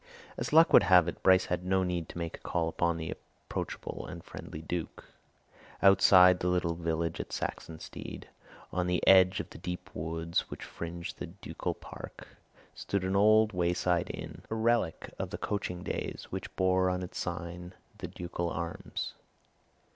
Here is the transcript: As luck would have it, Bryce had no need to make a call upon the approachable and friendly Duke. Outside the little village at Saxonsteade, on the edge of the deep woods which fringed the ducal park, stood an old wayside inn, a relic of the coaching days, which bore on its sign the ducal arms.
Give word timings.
As 0.35 0.51
luck 0.51 0.73
would 0.73 0.81
have 0.81 1.07
it, 1.07 1.21
Bryce 1.21 1.45
had 1.45 1.63
no 1.63 1.83
need 1.83 2.09
to 2.09 2.17
make 2.17 2.35
a 2.37 2.41
call 2.41 2.67
upon 2.67 2.97
the 2.97 3.11
approachable 3.11 4.07
and 4.07 4.23
friendly 4.23 4.63
Duke. 4.63 5.05
Outside 5.83 6.39
the 6.39 6.47
little 6.47 6.73
village 6.73 7.19
at 7.19 7.29
Saxonsteade, 7.29 8.23
on 8.73 8.87
the 8.87 9.05
edge 9.05 9.39
of 9.39 9.51
the 9.51 9.59
deep 9.59 9.91
woods 9.93 10.49
which 10.49 10.63
fringed 10.63 11.19
the 11.19 11.27
ducal 11.27 11.75
park, 11.75 12.27
stood 12.73 13.03
an 13.03 13.15
old 13.15 13.53
wayside 13.53 14.09
inn, 14.11 14.41
a 14.49 14.55
relic 14.55 15.13
of 15.19 15.29
the 15.29 15.37
coaching 15.37 15.83
days, 15.83 16.25
which 16.31 16.55
bore 16.55 16.89
on 16.89 17.03
its 17.03 17.19
sign 17.19 17.75
the 17.99 18.07
ducal 18.07 18.49
arms. 18.49 19.13